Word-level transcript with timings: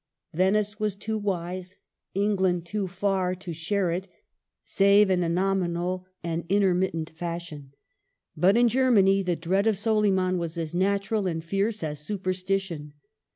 Venice 0.33 0.79
was 0.79 0.95
too 0.95 1.19
wise, 1.19 1.75
England 2.15 2.65
too 2.65 2.87
far, 2.87 3.35
to 3.35 3.53
share 3.53 3.91
it, 3.91 4.07
save 4.63 5.11
in 5.11 5.21
a 5.21 5.29
nominal 5.29 6.07
and 6.23 6.43
intermittent 6.49 7.11
fash 7.11 7.53
ion; 7.53 7.71
but 8.35 8.57
in 8.57 8.67
Germany 8.67 9.21
the 9.21 9.35
dread 9.35 9.67
of 9.67 9.77
Soliman 9.77 10.39
was 10.39 10.57
as 10.57 10.73
natural 10.73 11.27
and 11.27 11.43
fierce 11.43 11.83
as 11.83 11.99
superstition. 11.99 12.93